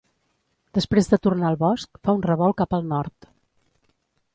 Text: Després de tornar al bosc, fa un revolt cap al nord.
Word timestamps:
Després 0.77 1.11
de 1.11 1.19
tornar 1.27 1.49
al 1.51 1.59
bosc, 1.67 2.03
fa 2.09 2.19
un 2.21 2.27
revolt 2.31 2.61
cap 2.63 2.77
al 2.79 2.93
nord. 2.97 3.33